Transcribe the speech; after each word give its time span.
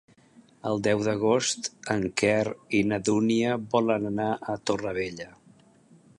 El 0.69 0.79
deu 0.87 1.03
d'agost 1.07 1.69
en 1.97 2.07
Quer 2.21 2.55
i 2.81 2.81
na 2.93 3.01
Dúnia 3.11 3.55
volen 3.77 4.13
anar 4.15 4.31
a 4.55 4.59
Torrevella. 4.71 5.31